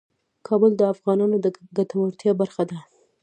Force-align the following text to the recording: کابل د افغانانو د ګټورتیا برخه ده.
کابل 0.47 0.71
د 0.77 0.81
افغانانو 0.93 1.35
د 1.41 1.45
ګټورتیا 1.77 2.31
برخه 2.41 2.63
ده. 2.69 2.79